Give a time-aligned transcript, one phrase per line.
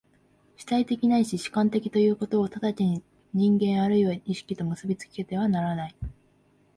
[0.57, 3.03] 主体的ないし主観的ということを直ちに
[3.35, 5.95] 人間或いは意識と結び付けて考えてはならない。